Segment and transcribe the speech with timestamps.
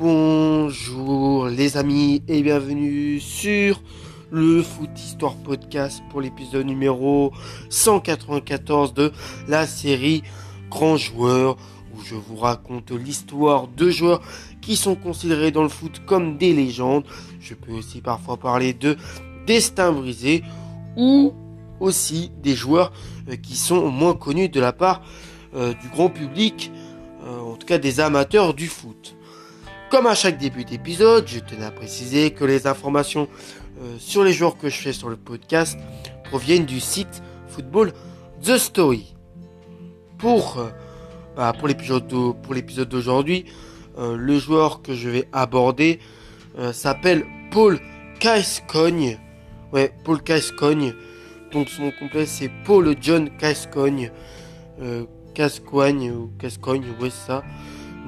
[0.00, 3.82] Bonjour les amis et bienvenue sur
[4.30, 7.32] le Foot Histoire Podcast pour l'épisode numéro
[7.68, 9.10] 194 de
[9.48, 10.22] la série
[10.70, 11.56] Grands Joueurs
[11.96, 14.22] où je vous raconte l'histoire de joueurs
[14.60, 17.02] qui sont considérés dans le foot comme des légendes.
[17.40, 18.96] Je peux aussi parfois parler de
[19.48, 20.44] destin brisé
[20.96, 21.34] ou
[21.80, 22.92] aussi des joueurs
[23.28, 25.02] euh, qui sont moins connus de la part
[25.56, 26.70] euh, du grand public,
[27.24, 29.17] euh, en tout cas des amateurs du foot.
[29.90, 33.28] Comme à chaque début d'épisode, je tenais à préciser que les informations
[33.98, 35.78] sur les joueurs que je fais sur le podcast
[36.24, 37.92] proviennent du site Football
[38.42, 39.14] The Story.
[40.18, 40.62] Pour,
[41.36, 43.46] bah, pour l'épisode d'aujourd'hui,
[43.96, 46.00] le joueur que je vais aborder
[46.72, 47.78] s'appelle Paul
[48.20, 49.18] Cascogne.
[49.72, 50.94] Ouais, Paul Cascogne.
[51.52, 54.10] Donc son nom complet c'est Paul John Cascogne.
[54.80, 57.42] Euh, Cascogne ou Cascogne, ouais ça.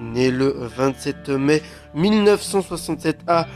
[0.01, 1.62] Né le 27 mai
[1.95, 3.47] 1967 à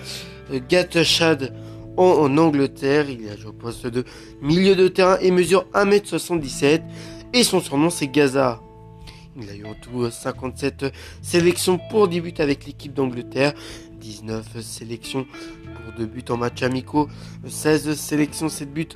[0.69, 1.55] Gateshad
[1.97, 3.09] en, Angleterre.
[3.09, 4.05] Il a joué au poste de
[4.43, 6.83] milieu de terrain et mesure 1m77.
[7.33, 8.61] Et son surnom c'est Gaza.
[9.37, 13.53] Il a eu en tout 57 sélections pour début avec l'équipe d'Angleterre,
[14.01, 15.27] 19 sélections
[15.65, 17.09] pour deux buts en match amicaux,
[17.45, 18.89] 16 sélections, 7 buts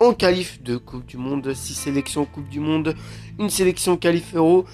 [0.00, 2.94] en qualif de Coupe du Monde, 6 sélections Coupe du Monde,
[3.38, 4.64] une sélection qualif Euro,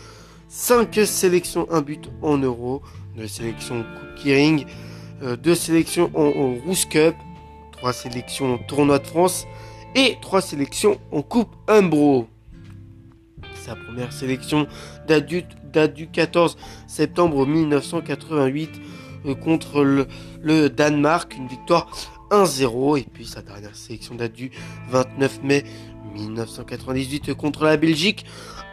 [0.48, 2.82] 5 sélections, 1 but en Euro,
[3.16, 4.64] 2 sélections Coupe Kering,
[5.20, 7.14] 2 euh, sélections en, Rousse Cup,
[7.72, 9.46] 3 sélections en Tournoi de France
[9.94, 12.28] et 3 sélections en Coupe Umbro.
[13.54, 14.66] Sa première sélection
[15.06, 18.70] date du, 14 septembre 1988
[19.26, 21.90] euh, contre le, Danemark, une victoire
[22.30, 23.00] 1-0.
[23.00, 24.50] Et puis sa dernière sélection date du
[24.88, 25.64] 29 mai
[26.14, 28.24] 1998 contre la Belgique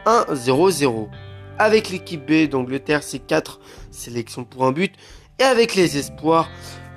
[0.05, 1.09] 1-0-0.
[1.57, 4.93] Avec l'équipe B d'Angleterre, c'est 4 sélections pour un but.
[5.39, 6.49] Et avec les espoirs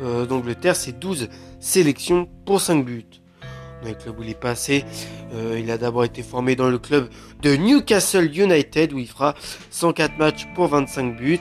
[0.03, 1.29] euh, d'Angleterre, c'est 12
[1.61, 3.07] sélections pour 5 buts
[3.83, 4.85] dans le club où il est passé.
[5.33, 7.09] Euh, il a d'abord été formé dans le club
[7.43, 9.35] de Newcastle United où il fera
[9.71, 11.39] 104 matchs pour 25 buts.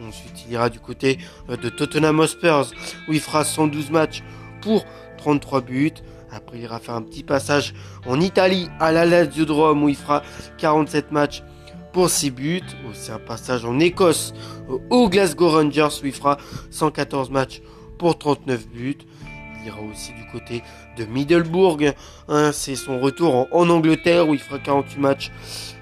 [0.00, 1.18] Ensuite, il ira du côté
[1.50, 2.66] euh, de Tottenham Hotspur
[3.08, 4.22] où il fera 112 matchs
[4.62, 4.84] pour
[5.18, 5.92] 33 buts.
[6.32, 7.74] Après, il ira faire un petit passage
[8.06, 10.22] en Italie à la Lazio de Rome où il fera
[10.58, 11.42] 47 matchs
[11.98, 12.62] pour 6 buts.
[12.88, 14.32] Aussi un passage en Écosse
[14.88, 16.38] au Glasgow Rangers où il fera
[16.70, 17.60] 114 matchs
[17.98, 18.98] pour 39 buts.
[19.60, 20.62] Il ira aussi du côté
[20.96, 21.76] de Middlebourg.
[22.28, 25.32] Hein, c'est son retour en, Angleterre où il fera 48 matchs,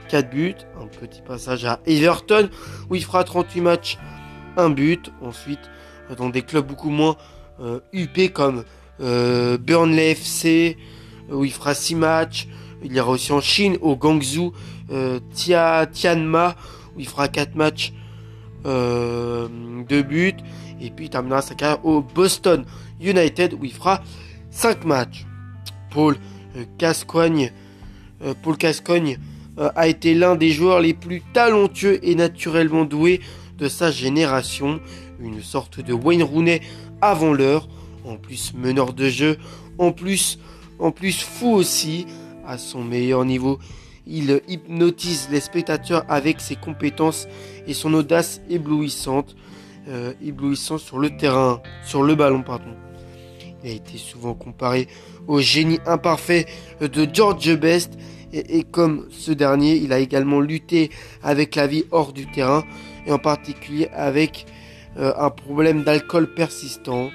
[0.08, 0.54] 4 buts.
[0.80, 2.48] Un petit passage à Everton
[2.88, 3.98] où il fera 38 matchs,
[4.56, 5.12] 1 but.
[5.20, 5.70] Ensuite,
[6.16, 7.16] dans des clubs beaucoup moins
[7.60, 8.64] euh, UP comme
[9.02, 10.78] euh, Burnley FC
[11.28, 12.48] où il fera 6 matchs.
[12.82, 14.52] Il ira aussi en Chine au Guangzhou
[14.90, 16.56] euh, Tianma
[16.96, 17.92] où il fera 4 matchs,
[18.64, 19.48] 2
[20.02, 20.34] buts.
[20.80, 22.64] Et puis il terminera sa carrière au Boston
[23.00, 24.02] United où il fera
[24.50, 25.26] 5 matchs.
[25.90, 26.16] Paul
[26.56, 27.52] euh, Cascogne,
[28.22, 29.18] euh, Paul Cascogne
[29.58, 33.20] euh, a été l'un des joueurs les plus talentueux et naturellement doués
[33.58, 34.80] de sa génération.
[35.20, 36.60] Une sorte de Wayne Rooney
[37.00, 37.68] avant l'heure.
[38.04, 39.38] En plus meneur de jeu.
[39.78, 40.38] En plus,
[40.78, 42.06] en plus fou aussi.
[42.46, 43.58] À son meilleur niveau,
[44.06, 47.26] il hypnotise les spectateurs avec ses compétences
[47.66, 49.34] et son audace éblouissante.
[49.88, 52.74] Euh, éblouissant sur le terrain, sur le ballon, pardon.
[53.62, 54.88] Il a été souvent comparé
[55.28, 56.46] au génie imparfait
[56.80, 57.92] de George Best
[58.32, 60.90] et, comme ce dernier, il a également lutté
[61.22, 62.64] avec la vie hors du terrain
[63.06, 64.46] et en particulier avec
[64.98, 67.10] un problème d'alcool persistant.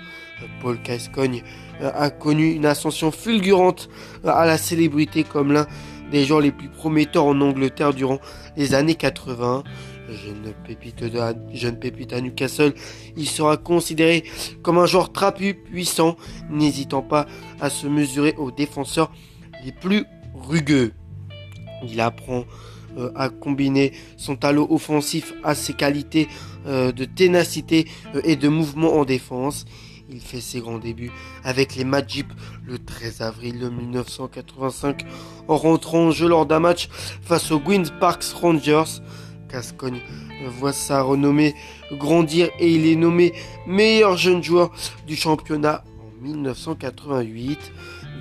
[0.61, 1.43] Paul Cascogne
[1.81, 3.89] euh, a connu une ascension fulgurante
[4.25, 5.67] à la célébrité comme l'un
[6.11, 8.19] des joueurs les plus prometteurs en Angleterre durant
[8.57, 9.63] les années 80
[10.09, 11.05] jeune pépite,
[11.53, 12.73] jeune pépite à Newcastle,
[13.15, 14.25] il sera considéré
[14.61, 16.17] comme un joueur trapu puissant,
[16.49, 17.27] n'hésitant pas
[17.61, 19.09] à se mesurer aux défenseurs
[19.63, 20.03] les plus
[20.33, 20.91] rugueux.
[21.87, 22.43] Il apprend
[22.97, 26.27] euh, à combiner son talent offensif à ses qualités
[26.67, 29.65] euh, de ténacité euh, et de mouvement en défense.
[30.09, 31.11] Il fait ses grands débuts
[31.45, 32.25] avec les Magic
[32.65, 35.05] le 13 avril 1985
[35.47, 36.89] en rentrant en jeu lors d'un match
[37.21, 38.99] face aux Queen's Parks Rangers.
[39.47, 40.01] Cascogne
[40.59, 41.55] voit sa renommée
[41.93, 43.33] grandir et il est nommé
[43.67, 44.71] meilleur jeune joueur
[45.07, 47.71] du championnat en 1988.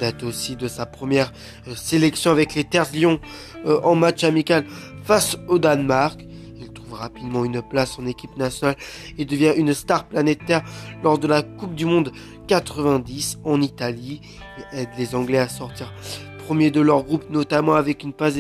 [0.01, 1.31] Date aussi de sa première
[1.69, 3.21] euh, sélection avec les Terres Lions
[3.67, 4.65] euh, en match amical
[5.05, 6.25] face au Danemark.
[6.59, 8.77] Il trouve rapidement une place en équipe nationale
[9.19, 10.63] et devient une star planétaire
[11.05, 12.13] lors de la Coupe du Monde
[12.49, 14.23] 90 en Italie
[14.59, 15.93] et aide les Anglais à sortir
[16.39, 18.35] premier de leur groupe, notamment avec une passe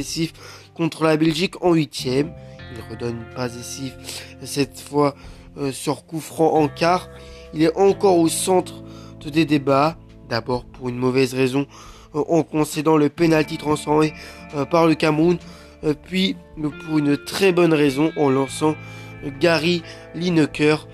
[0.75, 2.33] contre la Belgique en huitième.
[2.75, 3.95] Il redonne une passe décisive,
[4.43, 5.15] cette fois
[5.71, 7.09] sur coup franc en quart.
[7.55, 8.83] Il est encore au centre
[9.29, 9.97] des débats.
[10.31, 11.67] D'abord pour une mauvaise raison
[12.15, 14.15] en concédant le penalty transformé
[14.71, 15.39] par le Cameroun.
[16.05, 16.37] puis
[16.87, 18.77] pour une très bonne raison en lançant
[19.41, 19.83] Gary
[20.15, 20.89] Lineker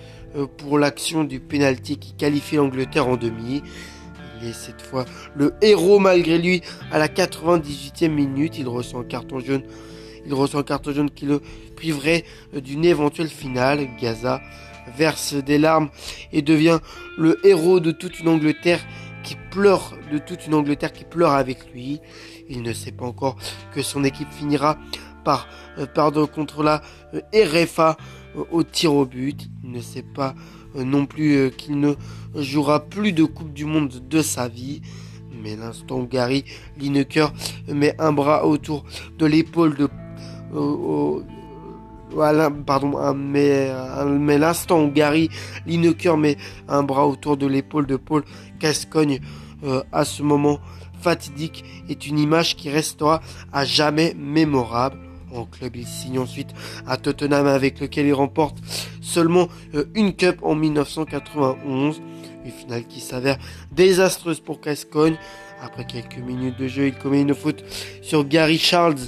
[0.58, 3.62] pour l'action du penalty qui qualifie l'Angleterre en demi.
[4.40, 5.04] Il est cette fois
[5.34, 8.58] le héros malgré lui à la 98e minute.
[8.58, 9.62] Il reçoit un carton jaune.
[10.66, 11.40] Carton jaune qui le
[11.76, 12.24] priverait
[12.54, 13.88] d'une éventuelle finale.
[14.00, 14.40] Gaza
[14.96, 15.88] verse des larmes
[16.32, 16.80] et devient
[17.16, 18.80] le héros de toute une Angleterre
[19.34, 22.00] pleure, de toute une Angleterre qui pleure avec lui.
[22.48, 23.36] Il ne sait pas encore
[23.74, 24.78] que son équipe finira
[25.24, 26.82] par euh, perdre contre la
[27.14, 27.96] euh, RFA
[28.36, 29.48] euh, au tir au but.
[29.64, 30.34] Il ne sait pas
[30.74, 31.94] non plus qu'il ne
[32.34, 34.82] jouera plus de Coupe du Monde de sa vie.
[35.42, 36.44] Mais l'instant où Gary
[36.78, 37.32] Lineker
[37.66, 38.84] met un bras autour
[39.18, 39.88] de l'épaule de...
[42.10, 43.70] voilà, pardon, mais,
[44.06, 45.28] mais l'instant où Gary
[45.66, 46.36] Lineker met
[46.68, 48.24] un bras autour de l'épaule de Paul
[48.58, 49.20] Cascogne
[49.64, 50.60] euh, à ce moment
[51.00, 53.22] fatidique est une image qui restera
[53.52, 54.98] à jamais mémorable.
[55.32, 56.50] En club, il signe ensuite
[56.86, 58.58] à Tottenham avec lequel il remporte
[59.00, 62.00] seulement euh, une cup en 1991.
[62.44, 63.38] Une finale qui s'avère
[63.72, 65.16] désastreuse pour Cascogne.
[65.60, 67.64] Après quelques minutes de jeu, il commet une faute
[68.02, 68.98] sur Gary Charles,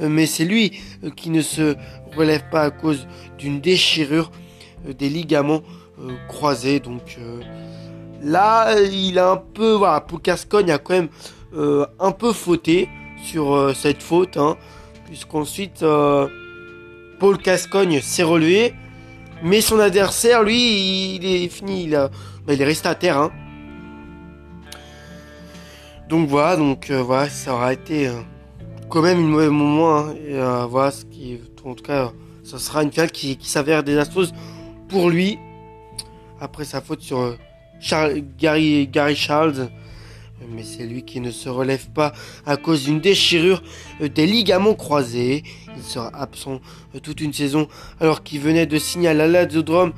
[0.00, 1.76] mais c'est lui euh, qui ne se
[2.16, 3.06] relève pas à cause
[3.38, 4.30] d'une déchirure
[4.88, 5.62] euh, des ligaments
[6.26, 6.80] croisés.
[6.80, 7.16] Donc
[8.22, 11.08] là, il a un peu, voilà, pour Cascogne a quand même
[12.00, 12.88] un peu fauté
[13.22, 14.56] sur cette faute, hein,
[15.06, 15.84] puisqu'ensuite
[17.20, 18.74] Paul Cascogne s'est relevé,
[19.44, 22.10] mais son adversaire, lui, il est fini, il bah,
[22.48, 23.18] est resté à terre.
[23.18, 23.30] Hein.
[26.12, 28.20] Donc voilà, donc euh, voilà, ça aura été euh,
[28.92, 29.96] quand même une mauvais moment.
[29.96, 30.14] Hein.
[30.28, 32.12] et, euh, voilà, ce qui, en tout cas,
[32.44, 34.34] ça sera une finale qui, s'avère désastreuse
[34.88, 35.38] pour lui.
[36.40, 37.36] Après sa faute sur
[38.38, 39.70] Gary, Gary Charles.
[40.50, 42.12] Mais c'est lui qui ne se relève pas
[42.44, 43.62] à cause d'une déchirure
[44.00, 45.44] des ligaments croisés.
[45.76, 46.60] Il sera absent
[47.02, 47.68] toute une saison
[48.00, 49.92] alors qu'il venait de signer à la Lazodrome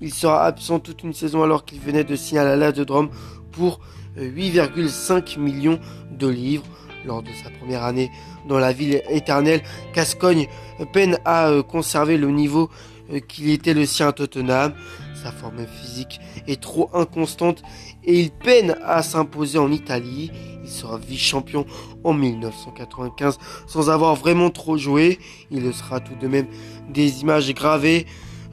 [0.00, 3.08] il sera absent toute une saison alors qu'il venait de signer à la Drôme
[3.52, 3.80] pour
[4.18, 5.78] 8,5 millions
[6.10, 6.64] de livres.
[7.06, 8.10] Lors de sa première année
[8.48, 9.62] dans la ville éternelle,
[9.92, 10.48] Cascogne
[10.92, 12.68] peine à euh, conserver le niveau
[13.12, 14.72] euh, qu'il était le sien à Tottenham.
[15.14, 16.18] Sa forme physique
[16.48, 17.62] est trop inconstante
[18.02, 20.32] et il peine à s'imposer en Italie.
[20.64, 21.64] Il sera vice-champion
[22.02, 23.38] en 1995
[23.68, 25.20] sans avoir vraiment trop joué.
[25.52, 26.48] Il le sera tout de même
[26.88, 28.04] des images gravées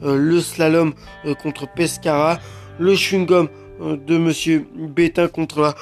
[0.04, 0.92] euh, le slalom
[1.42, 2.38] contre Pescara,
[2.78, 3.48] le chewing-gum
[3.80, 5.74] de Monsieur Bétain contre la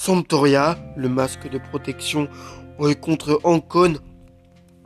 [0.00, 2.28] Sampdoria, le masque de protection
[3.00, 3.94] contre Ancon.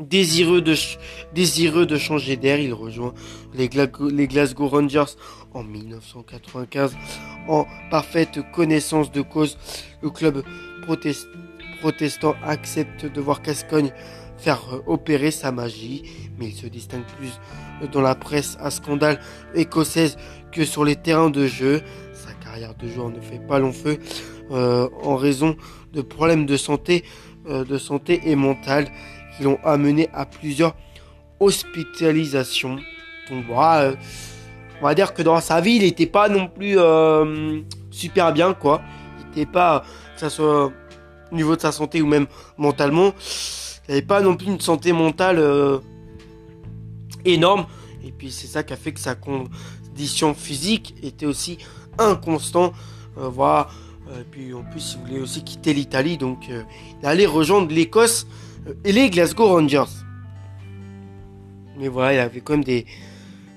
[0.00, 3.12] Désireux de, changer d'air, il rejoint
[3.52, 5.12] les, Glasgow Rangers
[5.52, 6.96] en 1995
[7.46, 9.58] en parfaite connaissance de cause.
[10.00, 10.42] Le club
[11.82, 13.92] protestant accepte de voir Cascogne
[14.38, 16.04] faire opérer sa magie,
[16.38, 17.38] mais il se distingue plus
[17.92, 19.20] dans la presse à scandale
[19.54, 20.16] écossaise
[20.52, 21.82] que sur les terrains de jeu.
[22.14, 25.56] Sa carrière de joueur ne fait pas long feu euh, en raison
[25.92, 27.04] de problèmes de santé,
[27.48, 28.88] euh, de santé et mentale
[29.36, 30.74] qui l'ont amené à plusieurs
[31.40, 32.78] hospitalisations.
[33.30, 33.94] Euh,
[34.80, 36.76] on va dire que dans sa vie, il n'était pas non plus
[37.90, 38.82] super bien, quoi.
[39.18, 39.84] Il n'était pas,
[40.14, 40.72] que ce soit
[41.30, 42.26] au niveau de sa santé ou même
[42.58, 43.12] mentalement,
[43.88, 45.40] il n'avait pas non plus une santé mentale
[47.24, 47.66] énorme.
[48.04, 51.58] Et puis c'est ça qui a fait que sa condition physique était aussi
[51.98, 52.72] inconstant.
[53.18, 53.68] Euh, voilà.
[54.12, 56.62] Et euh, puis en plus, il voulait aussi quitter l'Italie, donc euh,
[57.00, 58.26] il allait rejoindre l'Écosse
[58.84, 59.90] et les Glasgow Rangers.
[61.78, 62.86] Mais voilà, il avait quand même des,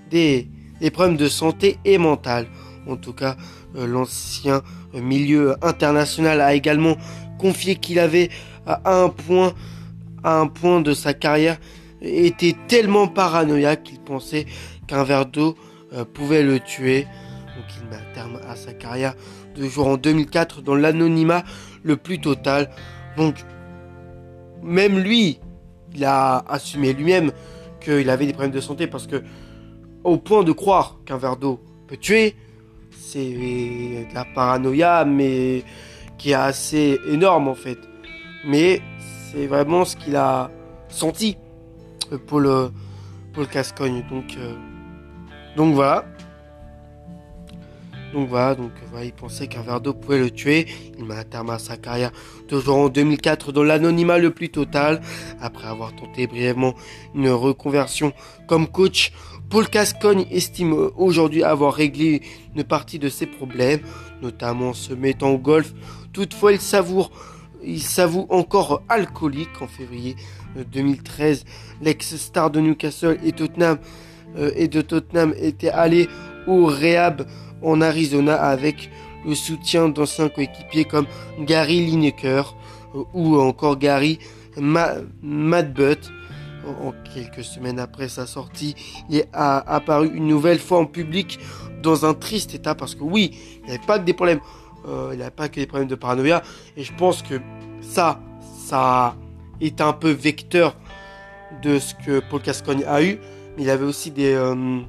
[0.10, 2.48] des, problèmes de santé et mentale.
[2.88, 3.36] En tout cas,
[3.76, 4.62] l'ancien
[4.94, 6.96] milieu international a également
[7.38, 8.30] confié qu'il avait
[8.66, 9.54] à un point,
[10.24, 11.58] à un point de sa carrière,
[12.02, 14.46] était tellement paranoïaque qu'il pensait
[14.88, 15.56] qu'un verre d'eau
[15.94, 17.08] euh, pouvait le tuer.
[17.94, 19.16] Un terme à sa carrière
[19.56, 21.44] de jour en 2004 dans l'anonymat
[21.84, 22.70] le plus total.
[23.18, 23.36] Donc
[24.64, 25.40] même lui,
[25.94, 27.32] il a assumé lui-même
[27.80, 29.24] qu'il avait des problèmes de santé parce que
[30.04, 32.36] au point de croire qu'un verre d'eau peut tuer,
[32.92, 35.64] c'est de la paranoïa mais
[36.18, 37.80] qui est assez énorme en fait.
[38.46, 38.82] Mais
[39.32, 40.52] c'est vraiment ce qu'il a
[40.90, 41.38] senti.
[42.28, 42.70] Paul, euh,
[43.34, 44.04] Paul Cascogne.
[44.10, 44.56] Donc, euh,
[45.56, 46.06] donc voilà.
[48.16, 50.68] Donc voilà, donc voilà, il pensait qu'un verre d'eau pouvait le tuer.
[50.98, 52.14] Il met un terme à sa carrière
[52.48, 55.02] toujours en 2004 dans l'anonymat le plus total.
[55.42, 56.76] Après avoir tenté brièvement
[57.14, 58.14] une reconversion
[58.48, 59.12] comme coach,
[59.50, 62.22] Paul Cascogne estime aujourd'hui avoir réglé
[62.56, 63.82] une partie de ses problèmes,
[64.22, 65.74] notamment se mettant au golf.
[66.14, 67.12] Toutefois, il savoure
[67.66, 70.16] il s'avoue encore alcoolique en février
[70.72, 71.44] 2013.
[71.82, 73.78] L'ex-star de Newcastle et Tottenham
[74.38, 76.08] euh, et de Tottenham était allé
[76.48, 77.26] au Rehab
[77.62, 78.90] en Arizona avec
[79.26, 81.08] le soutien d'anciens coéquipiers comme
[81.40, 82.56] Gary Lineker
[82.96, 84.20] euh, ou encore Gary
[84.58, 86.12] Madbutt.
[86.82, 88.74] En quelques semaines après sa sortie,
[89.08, 91.38] il a apparu une nouvelle fois en public
[91.84, 94.40] dans un triste état parce que oui, il n'y avait pas que des problèmes,
[94.88, 96.42] euh, il n'y avait pas que des problèmes de paranoïa
[96.76, 97.40] et je pense que
[97.82, 98.20] ça,
[98.66, 99.16] ça
[99.62, 100.76] est un peu vecteur
[101.62, 103.20] de ce que Paul Cascogne a eu,
[103.56, 104.82] mais il avait aussi des euh,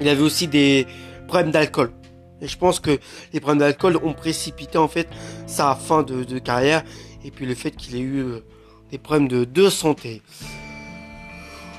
[0.00, 0.86] il avait aussi des
[1.26, 1.92] problèmes d'alcool.
[2.40, 2.98] Et je pense que
[3.32, 5.08] les problèmes d'alcool ont précipité en fait
[5.46, 6.82] sa fin de, carrière
[7.24, 8.40] et puis le fait qu'il ait eu euh,
[8.90, 10.22] des problèmes de, santé.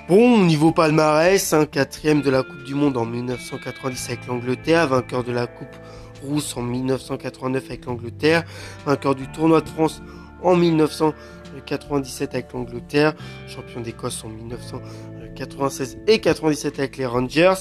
[0.07, 5.23] Bon, niveau palmarès, un quatrième de la Coupe du Monde en 1990 avec l'Angleterre, vainqueur
[5.23, 5.75] de la Coupe
[6.23, 8.43] Rousse en 1989 avec l'Angleterre,
[8.85, 10.01] vainqueur du tournoi de France
[10.43, 10.55] en
[11.51, 13.13] 1997 avec l'Angleterre,
[13.48, 17.53] champion d'Écosse en 1996 et 97 avec les Rangers,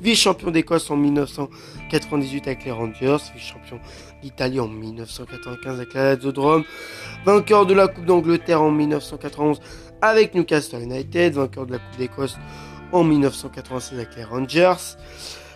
[0.00, 3.80] vice-champion d'Écosse en 1998 avec les Rangers, vice-champion
[4.22, 6.32] d'Italie en 1995 avec la Lazio
[7.24, 9.60] vainqueur de la Coupe d'Angleterre en 1991
[10.02, 12.36] avec Newcastle United, vainqueur de la Coupe d'Écosse
[12.92, 14.96] en 1996 avec les Rangers,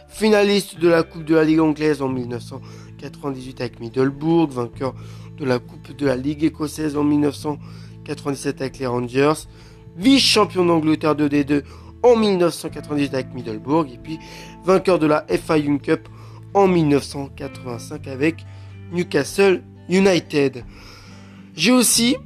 [0.08, 4.94] finaliste de la Coupe de la Ligue anglaise en 1998 avec Middlesbrough, vainqueur
[5.40, 9.32] de la Coupe de la Ligue écossaise en 1997 avec les Rangers,
[9.96, 11.62] vice-champion d'Angleterre de D2
[12.02, 14.18] en 1998 avec Middlesbrough, et puis
[14.64, 16.08] vainqueur de la FA Cup
[16.54, 18.44] en 1985 avec
[18.92, 20.64] Newcastle United.
[21.54, 22.16] J'ai aussi,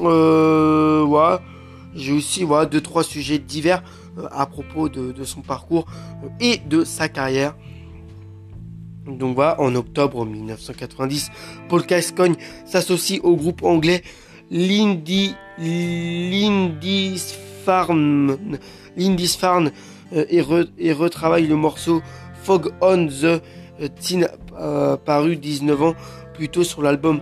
[0.00, 1.38] euh,
[2.70, 3.82] deux trois sujets divers
[4.18, 5.86] euh, à propos de, son parcours
[6.24, 7.54] euh, et de sa carrière.
[9.06, 11.30] Donc voilà, en octobre 1990,
[11.68, 14.02] Paul Cascogne s'associe au groupe anglais
[14.50, 18.38] Lindy, Lindisfarne,
[18.96, 19.72] Lindisfarne
[20.12, 20.42] euh, et,
[20.78, 22.02] et, retravaille le morceau
[22.42, 23.40] Fog on the
[24.00, 24.26] Tin
[25.04, 25.94] paru 19 ans
[26.34, 27.20] plus tôt sur l'album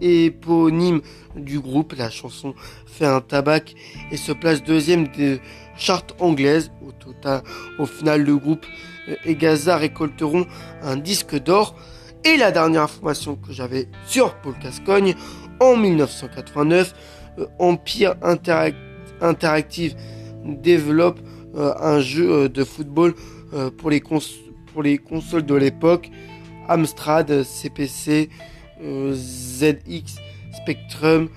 [0.00, 1.00] éponyme
[1.36, 1.94] du groupe.
[1.96, 2.54] La chanson
[2.86, 3.64] fait un tabac
[4.10, 5.38] et se place deuxième de
[5.76, 6.70] charte anglaise.
[6.86, 7.42] Au total,
[7.78, 8.91] au final, le groupe euh,
[9.24, 10.46] et Gaza récolteront
[10.82, 11.76] un disque d'or.
[12.24, 15.14] Et la dernière information que j'avais sur Paul Cascogne,
[15.60, 16.94] en 1989,
[17.38, 18.14] euh, Empire
[19.20, 19.96] Interactive
[20.44, 21.20] développe
[21.56, 23.14] euh, un jeu de football
[23.76, 26.10] pour, les pour les consoles de l'époque,
[26.68, 28.30] Amstrad, CPC,
[28.80, 30.16] ZX,
[30.52, 31.28] Spectrum,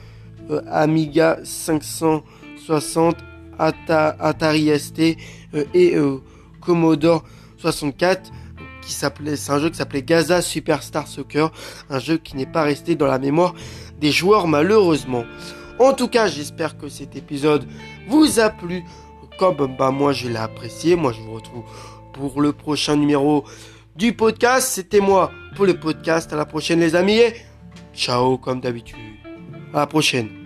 [0.68, 3.18] Amiga 560,
[3.58, 5.18] Atari ST
[5.54, 6.18] euh, et euh,
[6.62, 7.24] Commodore
[7.72, 8.32] 64
[8.82, 11.52] qui s'appelait c'est un jeu qui s'appelait Gaza Superstar Soccer,
[11.90, 13.56] un jeu qui n'est pas resté dans la mémoire
[14.00, 15.24] des joueurs malheureusement.
[15.80, 17.68] En tout cas, j'espère que cet épisode
[18.08, 18.84] vous a plu
[19.40, 20.96] comme bah moi je l'ai apprécié.
[20.96, 21.64] Moi je vous retrouve
[22.14, 23.46] pour le prochain numéro
[23.96, 24.70] du podcast.
[24.70, 26.32] C'était moi pour le podcast.
[26.32, 27.34] À la prochaine les amis et
[27.94, 28.98] ciao comme d'habitude.
[29.74, 30.45] À la prochaine.